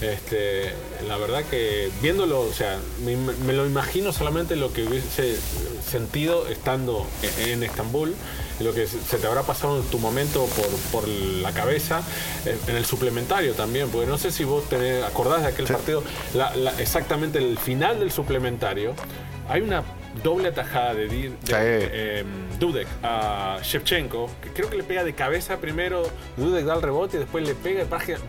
Este, 0.00 0.72
la 1.08 1.16
verdad 1.16 1.42
que 1.50 1.90
viéndolo, 2.00 2.40
o 2.42 2.52
sea, 2.52 2.78
me, 3.04 3.16
me 3.16 3.52
lo 3.52 3.66
imagino 3.66 4.12
solamente 4.12 4.54
lo 4.54 4.72
que 4.72 4.84
hubiese 4.84 5.36
sentido 5.84 6.46
estando 6.48 7.04
en, 7.40 7.48
en 7.50 7.62
Estambul, 7.64 8.14
lo 8.60 8.72
que 8.74 8.86
se 8.86 9.18
te 9.18 9.26
habrá 9.26 9.42
pasado 9.42 9.78
en 9.78 9.84
tu 9.84 9.98
momento 9.98 10.44
por, 10.46 10.66
por 11.00 11.08
la 11.08 11.52
cabeza, 11.52 12.02
eh, 12.46 12.56
en 12.68 12.76
el 12.76 12.84
suplementario 12.84 13.54
también, 13.54 13.88
porque 13.88 14.06
no 14.06 14.18
sé 14.18 14.30
si 14.30 14.44
vos 14.44 14.68
te 14.68 15.02
acordás 15.02 15.42
de 15.42 15.48
aquel 15.48 15.66
partido, 15.66 16.02
la- 16.34 16.54
la- 16.54 16.80
exactamente 16.80 17.38
el 17.38 17.58
final 17.58 17.98
del 17.98 18.12
suplementario, 18.12 18.94
hay 19.48 19.62
una 19.62 19.82
doble 20.22 20.48
atajada 20.48 20.94
de, 20.94 21.06
de, 21.08 21.28
Sí. 21.28 21.52
eh, 21.54 22.24
Dudek 22.58 22.88
a 23.02 23.58
Shevchenko, 23.62 24.30
que 24.42 24.50
creo 24.50 24.68
que 24.70 24.76
le 24.76 24.82
pega 24.84 25.04
de 25.04 25.14
cabeza 25.14 25.58
primero, 25.58 26.02
Dudek 26.36 26.64
da 26.64 26.74
el 26.74 26.82
rebote 26.82 27.16
y 27.16 27.20
después 27.20 27.46
le 27.46 27.54
pega, 27.54 27.86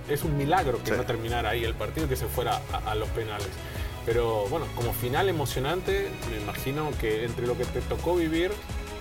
es 0.10 0.24
un 0.24 0.38
milagro 0.38 0.80
que 0.84 0.92
Sí. 0.92 0.98
no 0.98 1.04
terminara 1.04 1.50
ahí 1.52 1.64
el 1.64 1.74
partido 1.74 2.06
y 2.06 2.10
que 2.10 2.16
se 2.16 2.28
fuera 2.28 2.62
a, 2.72 2.92
a 2.92 2.96
los 2.96 3.10
penales. 3.10 3.48
Pero 4.06 4.46
bueno, 4.50 4.66
como 4.76 4.94
final 4.94 5.30
emocionante, 5.30 6.08
me 6.32 6.38
imagino 6.42 6.90
que 7.00 7.26
entre 7.26 7.46
lo 7.46 7.58
que 7.58 7.66
te 7.66 7.82
tocó 7.82 8.16
vivir 8.16 8.52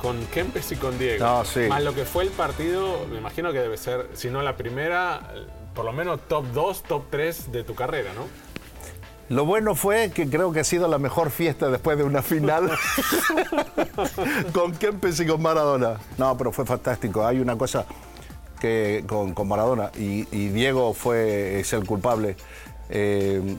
con 0.02 0.24
Kempes 0.26 0.70
y 0.72 0.76
con 0.76 0.98
Diego, 0.98 1.24
No, 1.24 1.44
sí. 1.44 1.60
más 1.68 1.82
lo 1.82 1.94
que 1.94 2.04
fue 2.04 2.24
el 2.24 2.30
partido, 2.30 3.06
me 3.10 3.18
imagino 3.18 3.52
que 3.52 3.58
debe 3.58 3.76
ser, 3.76 4.06
si 4.14 4.28
no 4.28 4.42
la 4.42 4.56
primera, 4.56 5.20
por 5.74 5.84
lo 5.84 5.92
menos 5.92 6.20
top 6.28 6.44
2, 6.52 6.82
top 6.84 7.04
3 7.10 7.50
de 7.52 7.64
tu 7.64 7.74
carrera, 7.74 8.12
¿no? 8.14 8.26
Lo 9.28 9.44
bueno 9.44 9.74
fue 9.74 10.10
que 10.10 10.28
creo 10.28 10.52
que 10.52 10.60
ha 10.60 10.64
sido 10.64 10.88
la 10.88 10.98
mejor 10.98 11.30
fiesta 11.30 11.68
después 11.68 11.98
de 11.98 12.04
una 12.04 12.22
final 12.22 12.70
con 14.54 14.72
Kempes 14.72 15.20
y 15.20 15.26
con 15.26 15.42
Maradona. 15.42 15.98
No, 16.16 16.36
pero 16.36 16.52
fue 16.52 16.64
fantástico. 16.64 17.26
Hay 17.26 17.40
una 17.40 17.56
cosa 17.56 17.84
que 18.60 19.04
con, 19.06 19.34
con 19.34 19.48
Maradona 19.48 19.90
y, 19.96 20.26
y 20.36 20.48
Diego 20.48 20.94
fue 20.94 21.60
es 21.60 21.72
el 21.72 21.84
culpable. 21.86 22.36
Eh, 22.90 23.56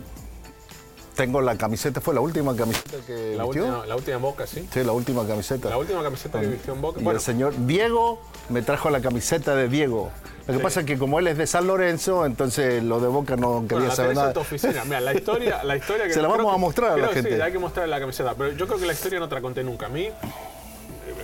tengo 1.15 1.41
la 1.41 1.55
camiseta, 1.57 1.99
fue 2.01 2.13
la 2.13 2.21
última 2.21 2.55
camiseta 2.55 2.97
que 3.05 3.35
La 3.35 3.43
vistió. 3.43 3.65
última, 3.65 3.85
la 3.85 3.95
última 3.95 4.17
Boca, 4.17 4.47
¿sí? 4.47 4.67
Sí, 4.73 4.83
la 4.83 4.93
última 4.93 5.27
camiseta. 5.27 5.69
La 5.69 5.77
última 5.77 6.01
camiseta 6.01 6.39
que 6.39 6.47
vistió 6.47 6.73
en 6.73 6.81
Boca. 6.81 6.99
Y 6.99 7.03
Bueno, 7.03 7.19
el 7.19 7.23
señor 7.23 7.53
Diego 7.67 8.21
me 8.49 8.61
trajo 8.61 8.89
la 8.89 9.01
camiseta 9.01 9.55
de 9.55 9.67
Diego. 9.67 10.11
Lo 10.47 10.53
que 10.53 10.59
Sí. 10.59 10.63
pasa 10.63 10.79
es 10.79 10.85
que 10.87 10.97
como 10.97 11.19
él 11.19 11.27
es 11.27 11.37
de 11.37 11.45
San 11.45 11.67
Lorenzo, 11.67 12.25
entonces 12.25 12.83
lo 12.83 12.99
de 12.99 13.07
Boca 13.07 13.35
no 13.35 13.61
quería 13.67 13.77
Bueno, 13.85 13.95
saber 13.95 14.15
nada. 14.15 14.33
tu 14.33 14.39
oficina. 14.39 14.83
Mira, 14.83 14.99
la 14.99 15.13
historia, 15.13 15.63
la 15.63 15.77
historia 15.77 16.05
que 16.07 16.13
Se 16.15 16.21
la 16.21 16.27
vamos 16.27 16.47
que- 16.47 16.55
a 16.55 16.57
mostrar 16.57 16.91
a 16.93 16.97
la 16.97 17.07
que 17.09 17.13
gente. 17.15 17.35
Sí, 17.35 17.41
hay 17.41 17.51
que 17.51 17.59
mostrar 17.59 17.87
la 17.87 17.99
camiseta. 17.99 18.33
Pero 18.35 18.53
yo 18.53 18.65
creo 18.67 18.79
que 18.79 18.85
la 18.87 18.93
historia 18.93 19.19
no 19.19 19.29
te 19.29 19.35
la 19.35 19.41
conté 19.41 19.63
nunca. 19.63 19.85
A 19.85 19.89
mí, 19.89 20.09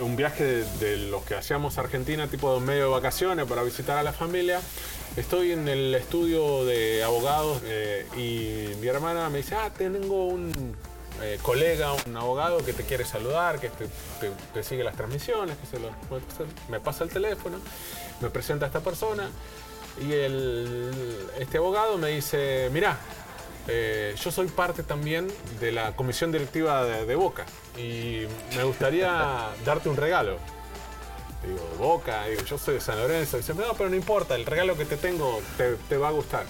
un 0.00 0.14
viaje 0.14 0.44
de, 0.44 0.64
de 0.78 0.96
los 1.10 1.24
que 1.24 1.34
hacíamos 1.34 1.76
a 1.78 1.80
Argentina, 1.80 2.28
tipo 2.28 2.54
de 2.54 2.60
medio 2.64 2.84
de 2.84 2.90
vacaciones, 2.90 3.46
para 3.46 3.62
visitar 3.64 3.98
a 3.98 4.02
la 4.04 4.12
familia. 4.12 4.60
Estoy 5.16 5.52
en 5.52 5.66
el 5.66 5.94
estudio 5.94 6.64
de 6.66 7.02
abogados 7.02 7.62
eh, 7.64 8.06
y 8.16 8.76
mi 8.80 8.86
hermana 8.86 9.28
me 9.30 9.38
dice, 9.38 9.54
ah, 9.56 9.70
tengo 9.76 10.26
un 10.26 10.52
eh, 11.22 11.38
colega, 11.42 11.92
un 12.06 12.16
abogado 12.16 12.58
que 12.64 12.72
te 12.72 12.84
quiere 12.84 13.04
saludar, 13.04 13.58
que 13.60 13.68
te, 13.70 13.86
te- 14.20 14.30
te 14.54 14.62
sigue 14.62 14.84
las 14.84 14.96
transmisiones, 14.96 15.56
que 15.58 15.66
se 15.66 15.78
lo, 15.78 15.90
me 16.68 16.80
pasa 16.80 17.04
el 17.04 17.10
teléfono, 17.10 17.58
me 18.20 18.30
presenta 18.30 18.66
a 18.66 18.68
esta 18.68 18.80
persona 18.80 19.28
y 20.00 20.12
el, 20.12 21.28
este 21.38 21.58
abogado 21.58 21.96
me 21.98 22.08
dice, 22.10 22.68
mirá, 22.72 22.98
eh, 23.68 24.14
yo 24.22 24.30
soy 24.30 24.46
parte 24.48 24.82
también 24.82 25.32
de 25.60 25.72
la 25.72 25.96
comisión 25.96 26.30
directiva 26.32 26.84
de, 26.84 27.06
de 27.06 27.14
Boca 27.16 27.46
y 27.76 28.22
me 28.56 28.64
gustaría 28.64 29.48
darte 29.64 29.88
un 29.88 29.96
regalo. 29.96 30.36
Digo, 31.46 31.60
Boca, 31.78 32.24
digo, 32.26 32.42
yo 32.42 32.58
soy 32.58 32.74
de 32.74 32.80
San 32.80 32.98
Lorenzo. 32.98 33.36
Dice, 33.36 33.54
no, 33.54 33.72
pero 33.74 33.88
no 33.88 33.94
importa, 33.96 34.34
el 34.34 34.46
regalo 34.46 34.76
que 34.76 34.84
te 34.84 34.96
tengo 34.96 35.40
te, 35.56 35.74
te 35.88 35.96
va 35.96 36.08
a 36.08 36.10
gustar. 36.10 36.44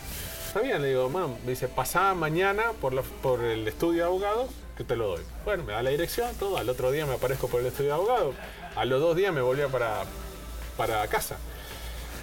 Está 0.47 0.61
bien, 0.61 0.81
le 0.81 0.88
digo, 0.88 1.09
bueno, 1.09 1.37
me 1.45 1.50
dice, 1.50 1.69
pasá 1.69 2.15
mañana 2.15 2.73
por, 2.81 3.03
por 3.03 3.43
el 3.43 3.67
estudio 3.69 3.99
de 3.99 4.05
abogados 4.05 4.50
que 4.76 4.85
te 4.85 4.97
lo 4.97 5.09
doy. 5.09 5.23
Bueno, 5.45 5.65
me 5.65 5.73
da 5.73 5.83
la 5.83 5.91
dirección, 5.91 6.35
todo. 6.37 6.57
Al 6.57 6.69
otro 6.69 6.91
día 6.93 7.05
me 7.05 7.15
aparezco 7.15 7.49
por 7.49 7.61
el 7.61 7.67
estudio 7.67 7.88
de 7.91 7.95
abogados. 7.95 8.35
A 8.75 8.85
los 8.85 9.00
dos 9.00 9.17
días 9.17 9.35
me 9.35 9.41
volvía 9.41 9.69
para, 9.69 10.05
para 10.76 11.07
casa. 11.09 11.37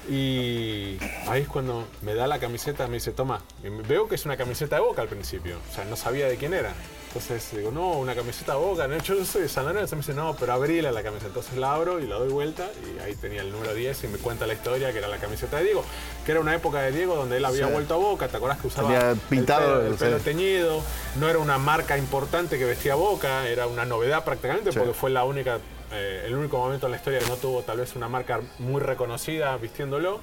Y 0.10 0.98
ahí 1.28 1.42
es 1.44 1.48
cuando 1.48 1.88
me 2.02 2.14
da 2.14 2.28
la 2.28 2.40
camiseta, 2.40 2.88
me 2.88 2.96
dice, 2.96 3.12
toma, 3.12 3.42
y 3.64 3.70
veo 3.70 4.08
que 4.08 4.16
es 4.16 4.26
una 4.26 4.36
camiseta 4.38 4.76
de 4.76 4.82
Boca 4.82 5.02
al 5.02 5.08
principio, 5.08 5.58
o 5.72 5.74
sea, 5.76 5.86
no 5.86 5.96
sabía 5.96 6.28
de 6.28 6.36
quién 6.38 6.54
era. 6.54 6.74
Entonces 7.08 7.48
digo, 7.56 7.70
no, 7.72 7.92
una 8.00 8.16
camiseta 8.16 8.54
de 8.54 8.58
Boca, 8.58 8.88
no, 8.88 8.98
yo 8.98 9.24
soy 9.24 9.44
de 9.44 9.50
San 9.50 9.66
Lorenzo. 9.66 9.96
Me 9.96 10.02
dice, 10.02 10.16
no, 10.16 10.36
pero 10.40 10.54
abríla 10.54 10.92
la 10.92 11.04
camiseta. 11.04 11.28
Entonces 11.28 11.56
la 11.58 11.76
abro 11.76 12.00
y 12.00 12.08
la 12.08 12.16
doy 12.16 12.30
vuelta 12.30 12.68
y 12.84 13.00
ahí 13.02 13.16
tenía 13.16 13.42
el 13.42 13.52
número 13.52 13.76
10 13.76 14.04
y 14.06 14.08
me 14.08 14.18
cuenta 14.18 14.48
la 14.48 14.54
historia 14.54 14.92
que 14.92 14.98
era 14.98 15.08
la 15.08 15.18
camiseta 15.18 15.58
de 15.58 15.66
Diego, 15.66 15.86
que 16.26 16.32
era 16.32 16.42
una 16.42 16.56
época 16.56 16.82
de 16.82 16.92
Diego 16.92 17.16
donde 17.16 17.38
él 17.38 17.46
había 17.46 17.68
Sí. 17.68 17.72
vuelto 17.72 17.94
a 17.94 17.98
Boca, 17.98 18.28
¿te 18.30 18.38
acordás 18.38 18.60
que 18.60 18.66
usaba 18.68 19.12
el 19.12 19.18
pintado, 19.18 19.78
pelo, 19.78 19.88
el 19.92 19.94
pelo 19.96 20.18
sí. 20.18 20.24
teñido? 20.24 20.82
No 21.20 21.30
era 21.30 21.38
una 21.38 21.60
marca 21.60 22.00
importante 22.00 22.58
que 22.58 22.66
vestía 22.66 22.96
Boca, 22.96 23.48
era 23.48 23.68
una 23.68 23.86
novedad 23.86 24.26
prácticamente 24.26 24.72
Sí. 24.72 24.80
porque 24.80 24.96
fue 24.96 25.12
la 25.12 25.24
única, 25.24 25.60
eh, 25.92 26.24
el 26.26 26.36
único 26.36 26.58
momento 26.58 26.86
en 26.88 26.92
la 26.92 26.98
historia 26.98 27.20
que 27.20 27.28
no 27.28 27.36
tuvo 27.38 27.62
tal 27.64 27.78
vez 27.78 27.96
una 27.96 28.08
marca 28.08 28.42
muy 28.60 28.82
reconocida 28.82 29.56
vistiéndolo. 29.58 30.22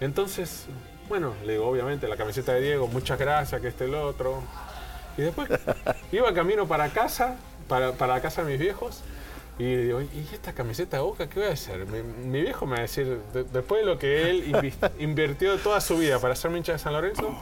Entonces, 0.00 0.66
bueno, 1.08 1.34
le 1.44 1.54
digo, 1.54 1.66
obviamente, 1.68 2.08
la 2.08 2.16
camiseta 2.16 2.52
de 2.54 2.60
Diego, 2.62 2.86
muchas 2.88 3.18
gracias, 3.18 3.60
que 3.60 3.68
este 3.68 3.84
el 3.84 3.94
otro. 3.94 4.42
Y 5.18 5.22
después 5.22 5.48
iba 6.12 6.32
camino 6.32 6.66
para 6.66 6.88
casa, 6.88 7.36
para, 7.68 7.92
para 7.92 8.14
la 8.14 8.20
casa 8.22 8.42
de 8.44 8.52
mis 8.52 8.60
viejos, 8.60 9.00
y 9.58 9.74
digo, 9.76 10.00
¿y 10.00 10.26
esta 10.32 10.54
camiseta 10.54 10.96
de 10.96 11.02
Boca 11.02 11.28
qué 11.28 11.40
voy 11.40 11.48
a 11.50 11.52
hacer? 11.52 11.84
Mi, 11.86 12.02
mi 12.02 12.40
viejo 12.40 12.64
me 12.64 12.72
va 12.72 12.78
a 12.78 12.82
decir, 12.82 13.20
de- 13.34 13.44
después 13.44 13.82
de 13.82 13.86
lo 13.86 13.98
que 13.98 14.30
él 14.30 14.72
invirtió 14.98 15.58
toda 15.58 15.80
su 15.82 15.98
vida 15.98 16.18
para 16.18 16.34
ser 16.34 16.50
hincha 16.56 16.72
de 16.72 16.78
San 16.78 16.94
Lorenzo, 16.94 17.34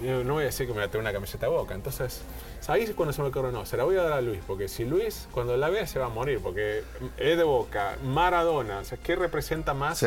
yo 0.00 0.22
no 0.22 0.34
voy 0.34 0.42
a 0.44 0.46
decir 0.46 0.66
que 0.66 0.72
me 0.72 0.78
voy 0.78 0.84
a 0.84 0.90
tener 0.90 1.00
una 1.02 1.12
camiseta 1.12 1.46
de 1.46 1.52
Boca. 1.52 1.74
Entonces, 1.74 2.20
ahí 2.68 2.82
es 2.82 2.90
cuando 2.94 3.12
se 3.12 3.22
me 3.22 3.28
ocurrió, 3.28 3.50
no, 3.52 3.64
se 3.66 3.76
la 3.76 3.84
voy 3.84 3.96
a 3.96 4.02
dar 4.02 4.12
a 4.14 4.20
Luis, 4.20 4.40
porque 4.46 4.68
si 4.68 4.84
Luis, 4.84 5.28
cuando 5.32 5.56
la 5.56 5.68
vea, 5.70 5.86
se 5.86 5.98
va 5.98 6.06
a 6.06 6.10
morir, 6.10 6.40
porque 6.42 6.82
es 7.16 7.36
de 7.36 7.44
Boca, 7.44 7.96
Maradona, 8.04 8.78
o 8.80 8.84
sea, 8.84 8.98
¿qué 9.02 9.16
representa 9.16 9.74
más? 9.74 9.98
Sí. 9.98 10.06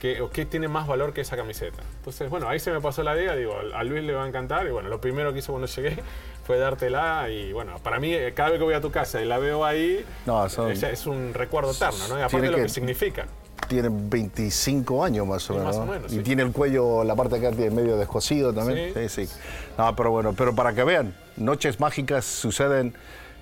¿Qué, 0.00 0.22
o 0.22 0.30
qué 0.30 0.46
tiene 0.46 0.66
más 0.66 0.86
valor 0.86 1.12
que 1.12 1.20
esa 1.20 1.36
camiseta? 1.36 1.82
Entonces, 1.98 2.30
bueno, 2.30 2.48
ahí 2.48 2.58
se 2.58 2.70
me 2.70 2.80
pasó 2.80 3.02
la 3.02 3.14
idea, 3.14 3.36
digo, 3.36 3.54
a 3.74 3.84
Luis 3.84 4.02
le 4.02 4.14
va 4.14 4.24
a 4.24 4.28
encantar 4.28 4.66
y 4.66 4.70
bueno, 4.70 4.88
lo 4.88 4.98
primero 4.98 5.30
que 5.34 5.40
hizo 5.40 5.52
cuando 5.52 5.66
llegué 5.68 5.98
fue 6.46 6.56
dártela 6.58 7.28
y 7.28 7.52
bueno, 7.52 7.78
para 7.82 8.00
mí 8.00 8.14
eh, 8.14 8.32
cada 8.34 8.48
vez 8.48 8.58
que 8.58 8.64
voy 8.64 8.72
a 8.72 8.80
tu 8.80 8.90
casa 8.90 9.20
y 9.20 9.26
la 9.26 9.36
veo 9.38 9.62
ahí, 9.62 10.02
No, 10.24 10.48
son- 10.48 10.70
es, 10.70 10.82
es 10.82 11.06
un 11.06 11.34
recuerdo 11.34 11.72
eterno, 11.72 12.08
¿no? 12.08 12.18
Y 12.18 12.22
aparte 12.22 12.40
de 12.46 12.50
lo 12.50 12.56
que- 12.56 12.62
que 12.62 12.68
significa. 12.70 13.26
Tiene 13.70 13.88
25 13.88 15.04
años 15.04 15.24
más 15.28 15.48
o 15.48 15.54
menos. 15.54 15.66
más 15.68 15.76
o 15.76 15.86
¿no? 15.86 15.92
menos, 15.92 16.12
y 16.12 16.18
tiene 16.24 16.42
el 16.42 16.50
cuello, 16.50 17.04
la 17.04 17.14
parte 17.14 17.38
de 17.38 17.46
acá 17.46 17.56
tiene 17.56 17.70
medio 17.70 17.96
descosido 17.96 18.52
también. 18.52 18.92
Sí. 18.92 19.08
Sí, 19.08 19.26
sí. 19.28 19.34
No, 19.78 19.94
pero 19.94 20.10
bueno, 20.10 20.34
pero 20.36 20.52
para 20.52 20.72
que 20.72 20.82
vean, 20.82 21.14
noches 21.36 21.78
mágicas 21.78 22.24
suceden 22.24 22.94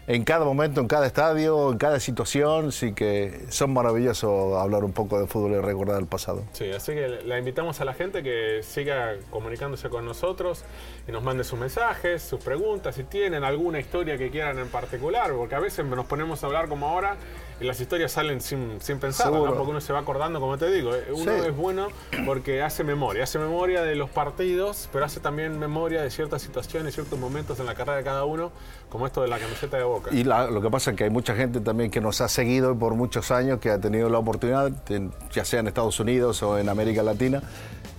en 0.09 0.25
cada 0.25 0.45
momento, 0.47 0.81
en 0.81 0.89
cada 0.89 1.07
estadio, 1.07 1.71
en 1.71 1.77
cada 1.79 2.01
situación, 2.01 2.73
sí 2.73 2.95
que 2.95 3.45
son 3.51 3.73
maravillosos 3.75 4.57
hablar 4.57 4.83
un 4.83 4.93
poco 4.93 5.21
de 5.21 5.27
fútbol 5.27 5.53
y 5.53 5.59
recordar 5.61 6.01
el 6.01 6.07
pasado. 6.07 6.45
Sí, 6.53 6.71
así 6.73 6.93
que 6.95 7.21
la 7.27 7.39
invitamos 7.39 7.81
a 7.83 7.85
la 7.85 7.93
gente 7.93 8.23
que 8.23 8.63
siga 8.63 9.17
comunicándose 9.31 9.91
con 9.91 10.07
nosotros 10.07 10.65
y 11.07 11.13
nos 11.13 11.23
mande 11.23 11.45
sus 11.45 11.59
mensajes, 11.59 12.23
sus 12.23 12.43
preguntas, 12.43 12.95
si 12.95 13.05
tienen 13.05 13.45
alguna 13.45 13.81
historia 13.81 14.17
que 14.17 14.31
quieran 14.31 14.59
en 14.59 14.69
particular, 14.69 15.31
porque 15.35 15.55
a 15.55 15.61
veces 15.61 15.85
nos 15.85 16.07
ponemos 16.07 16.43
a 16.43 16.47
hablar 16.47 16.69
como 16.71 16.89
ahora 16.89 17.17
y 17.61 17.65
las 17.65 17.79
historias 17.79 18.13
salen 18.13 18.41
sin, 18.41 18.81
sin 18.81 18.99
pensar, 19.01 19.27
Seguro. 19.31 19.53
porque 19.57 19.71
uno 19.71 19.81
se 19.83 19.93
va 19.93 19.99
acordando, 19.99 20.41
como 20.41 20.57
te 20.57 20.71
digo, 20.71 20.95
eh, 20.95 21.05
uno 21.13 21.35
Sí. 21.35 21.49
es 21.49 21.55
bueno 21.57 21.89
porque 22.25 22.63
hace 22.63 22.83
memoria, 22.83 23.25
hace 23.25 23.39
memoria 23.39 23.83
de 23.83 23.95
los 23.95 24.09
partidos, 24.09 24.89
pero 24.91 25.05
hace 25.05 25.21
también 25.21 25.59
memoria 25.59 26.01
de 26.01 26.11
ciertas 26.11 26.41
situaciones, 26.41 26.95
ciertos 26.95 27.19
momentos 27.19 27.61
en 27.61 27.67
la 27.67 27.75
carrera 27.75 27.99
de 27.99 28.05
cada 28.05 28.25
uno, 28.25 28.53
como 28.89 29.07
esto 29.07 29.21
de 29.21 29.29
la 29.29 29.39
camiseta 29.39 29.77
de 29.77 29.83
Boca. 29.83 29.98
Y 30.13 30.25
la- 30.25 30.51
lo 30.51 30.61
que 30.63 30.71
pasa 30.71 30.91
es 30.93 30.97
que 30.97 31.05
hay 31.05 31.11
mucha 31.11 31.35
gente 31.35 31.61
también 31.61 31.91
que 31.91 32.01
nos 32.01 32.21
ha 32.21 32.29
seguido 32.29 32.77
por 32.79 32.95
muchos 32.95 33.31
años, 33.31 33.59
que 33.61 33.71
ha 33.71 33.79
tenido 33.81 34.09
la 34.09 34.19
oportunidad, 34.19 34.71
en- 34.91 35.13
ya 35.33 35.45
sea 35.45 35.61
en 35.61 35.69
Estados 35.69 35.99
Unidos 36.01 36.43
o 36.43 36.59
en 36.59 36.69
América 36.69 37.03
Latina, 37.03 37.43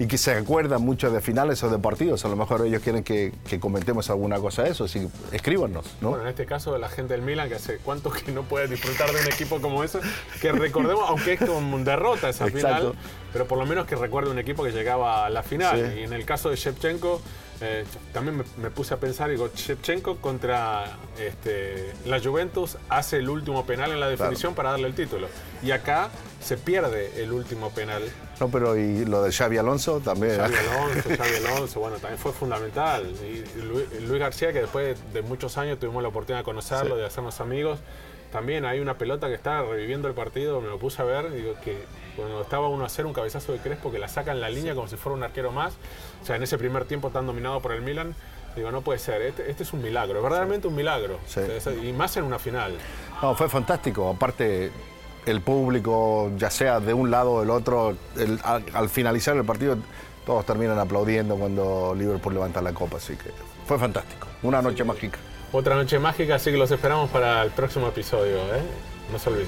y 0.02 0.08
que 0.08 0.18
se 0.18 0.32
acuerdan 0.32 0.82
mucho 0.82 1.12
de 1.12 1.20
finales 1.20 1.62
o 1.64 1.70
de 1.70 1.78
partidos. 1.78 2.24
A 2.24 2.30
lo 2.30 2.38
mejor 2.38 2.66
ellos 2.66 2.82
quieren 2.82 3.04
que, 3.04 3.34
que 3.50 3.60
comentemos 3.60 4.10
alguna 4.10 4.40
cosa 4.40 4.64
de 4.64 4.70
eso, 4.70 4.86
así 4.86 5.02
que 5.30 5.36
escríbanos, 5.36 5.86
¿no? 6.00 6.10
Bueno, 6.12 6.24
en 6.24 6.30
este 6.30 6.46
caso 6.46 6.78
la 6.78 6.88
gente 6.88 7.14
del 7.14 7.22
Milan, 7.22 7.50
que 7.50 7.56
hace 7.56 7.80
cuánto 7.84 8.10
que 8.10 8.32
no 8.32 8.44
puede 8.44 8.68
disfrutar 8.70 9.12
de 9.12 9.20
un 9.20 9.28
equipo 9.28 9.60
como 9.60 9.84
ese, 9.84 10.00
que 10.42 10.54
recordemos, 10.54 11.04
aunque 11.10 11.34
es 11.34 11.40
como 11.42 11.76
un 11.76 11.84
derrota 11.84 12.30
esa 12.30 12.48
Exacto. 12.48 12.58
final, 12.78 12.94
pero 13.34 13.46
por 13.46 13.58
lo 13.58 13.66
menos 13.66 13.86
que 13.88 13.96
recuerde 13.98 14.32
un 14.32 14.40
equipo 14.40 14.64
que 14.64 14.72
llegaba 14.72 15.26
a 15.26 15.30
la 15.30 15.44
final. 15.44 15.92
Sí. 15.94 16.00
Y 16.00 16.04
en 16.04 16.14
el 16.14 16.24
caso 16.24 16.50
de 16.50 16.56
Shevchenko, 16.56 17.22
eh, 17.62 17.84
también 18.14 18.38
me, 18.38 18.44
me 18.58 18.70
puse 18.72 18.94
a 18.94 18.98
pensar, 18.98 19.30
digo, 19.30 19.50
Shevchenko 19.54 20.18
contra 20.18 20.98
este, 21.20 21.94
la 22.06 22.22
Juventus 22.22 22.78
hace 22.88 23.18
el 23.18 23.30
último 23.30 23.66
penal 23.66 23.92
en 23.92 24.00
la 24.00 24.08
definición 24.08 24.56
para 24.56 24.72
darle 24.72 24.88
el 24.88 24.96
título. 24.96 25.28
Y 25.62 25.72
acá 25.72 26.10
se 26.42 26.58
pierde 26.58 27.22
el 27.22 27.34
último 27.34 27.70
penal. 27.72 28.04
No, 28.40 28.50
pero 28.50 28.78
y 28.78 29.04
lo 29.06 29.24
de 29.24 29.32
Xavi 29.32 29.58
Alonso 29.58 30.00
también. 30.00 30.38
Xavi 30.38 30.56
Alonso, 30.56 31.10
Xavi 31.18 31.36
Alonso, 31.46 31.80
bueno, 31.82 31.98
también 31.98 32.18
fue 32.18 32.32
fundamental. 32.32 33.14
Y 33.24 33.62
Luis, 33.62 33.86
Luis 34.08 34.20
García, 34.20 34.54
que 34.54 34.62
después 34.62 34.98
de 35.14 35.22
muchos 35.22 35.58
años 35.58 35.80
tuvimos 35.80 36.02
la 36.02 36.10
oportunidad 36.10 36.40
de 36.40 36.46
conocerlo, 36.46 36.96
de 36.96 37.06
hacernos 37.06 37.42
amigos, 37.42 37.80
también 38.32 38.66
hay 38.66 38.80
una 38.80 38.98
pelota 38.98 39.28
que 39.28 39.34
está 39.34 39.62
reviviendo 39.64 40.08
el 40.08 40.14
partido, 40.14 40.62
me 40.62 40.68
lo 40.70 40.78
puse 40.78 41.02
a 41.02 41.06
ver, 41.06 41.32
digo 41.32 41.54
que 41.64 41.78
cuando 42.16 42.42
estaba 42.42 42.68
uno 42.68 42.84
a 42.84 42.88
hacer 42.88 43.06
un 43.06 43.14
cabezazo 43.14 43.52
de 43.54 43.60
Crespo 43.60 43.92
que 43.92 44.00
la 44.00 44.08
saca 44.08 44.32
en 44.32 44.42
la 44.42 44.50
línea 44.50 44.76
como 44.76 44.88
si 44.88 44.96
fuera 44.98 45.16
un 45.16 45.24
arquero 45.24 45.52
más, 45.52 45.74
o 46.22 46.26
sea, 46.26 46.36
en 46.36 46.44
ese 46.44 46.58
primer 46.58 46.86
tiempo 46.86 47.10
tan 47.10 47.26
dominado 47.26 47.60
por 47.62 47.72
el 47.72 47.82
Milan, 47.82 48.14
digo, 48.56 48.72
no 48.72 48.82
puede 48.82 49.00
ser, 49.00 49.22
este, 49.22 49.50
este 49.50 49.64
es 49.64 49.74
un 49.74 49.82
milagro, 49.82 50.22
verdaderamente 50.22 50.68
un 50.68 50.76
milagro, 50.76 51.20
Sí. 51.28 51.40
O 51.40 51.60
sea, 51.62 51.74
y 51.74 51.92
más 51.94 52.16
en 52.18 52.24
una 52.26 52.40
final. 52.40 52.74
No, 53.22 53.36
fue 53.36 53.50
fantástico. 53.50 54.10
Aparte, 54.10 54.72
el 55.26 55.42
público, 55.42 56.32
ya 56.38 56.50
sea 56.50 56.80
de 56.80 56.94
un 56.94 57.12
lado 57.12 57.34
o 57.34 57.40
del 57.42 57.50
otro, 57.50 57.96
el- 58.18 58.40
al, 58.44 58.64
al 58.74 58.90
finalizar 58.90 59.36
el 59.36 59.44
partido, 59.46 59.78
todos 60.26 60.46
terminan 60.46 60.78
aplaudiendo 60.80 61.36
cuando 61.36 61.94
Liverpool 61.96 62.34
levanta 62.34 62.62
la 62.62 62.74
copa. 62.74 62.98
Así 62.98 63.16
que 63.16 63.32
fue 63.66 63.78
fantástico. 63.80 64.28
Una 64.44 64.62
noche 64.62 64.84
mágica. 64.84 65.20
Otra 65.52 65.76
noche 65.76 66.00
mágica, 66.00 66.36
así 66.36 66.52
que 66.52 66.58
los 66.58 66.72
esperamos 66.72 67.10
para 67.10 67.42
el 67.44 67.52
próximo 67.52 67.88
episodio. 67.88 68.38
¿eh? 68.38 68.62
No 69.12 69.20
se 69.20 69.30
olviden. 69.30 69.48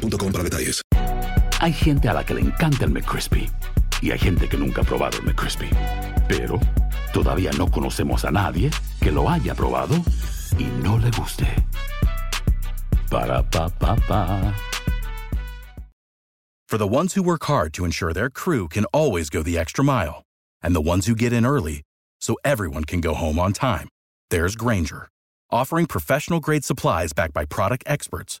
boostmobile.com 0.00 0.32
para 0.32 0.44
detalles. 0.44 0.82
Hay 1.60 1.72
gente 1.72 2.08
a 2.08 2.12
la 2.12 2.24
que 2.24 2.34
le 2.34 2.40
encanta 2.40 2.84
el 2.84 2.90
McCrispy 2.90 3.50
y 4.02 4.10
hay 4.10 4.18
gente 4.18 4.48
que 4.48 4.56
nunca 4.56 4.82
ha 4.82 4.84
probado 4.84 5.18
el 5.18 5.24
McCrispy. 5.24 5.68
Pero 6.28 6.60
todavía 7.12 7.50
no 7.56 7.70
conocemos 7.70 8.24
a 8.24 8.30
nadie 8.30 8.70
que 9.00 9.10
lo 9.10 9.28
haya 9.28 9.54
probado 9.54 9.96
y 10.58 10.64
no 10.82 10.98
le 10.98 11.10
guste. 11.10 11.46
Para 13.10 13.42
pa 13.42 13.68
pa 13.68 13.96
pa. 14.08 14.54
For 16.68 16.78
the 16.78 16.86
ones 16.86 17.14
who 17.14 17.22
work 17.22 17.44
hard 17.44 17.72
to 17.74 17.84
ensure 17.84 18.12
their 18.12 18.28
crew 18.28 18.68
can 18.68 18.84
always 18.92 19.30
go 19.30 19.42
the 19.42 19.56
extra 19.56 19.84
mile, 19.84 20.24
and 20.62 20.74
the 20.74 20.80
ones 20.80 21.06
who 21.06 21.14
get 21.14 21.32
in 21.32 21.46
early 21.46 21.82
so 22.20 22.36
everyone 22.44 22.82
can 22.84 23.00
go 23.00 23.14
home 23.14 23.38
on 23.38 23.52
time, 23.52 23.88
there's 24.30 24.56
Granger, 24.56 25.08
offering 25.48 25.86
professional 25.86 26.40
grade 26.40 26.64
supplies 26.64 27.12
backed 27.12 27.32
by 27.32 27.44
product 27.44 27.84
experts 27.86 28.40